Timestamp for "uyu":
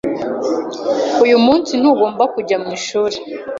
1.25-1.37